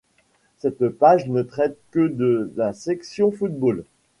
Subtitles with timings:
[0.57, 3.83] Cette page ne traite que de la section football.